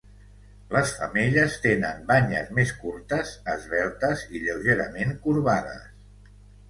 [0.75, 5.87] Les femelles tenen banyes més curtes, esveltes i lleugerament corbades.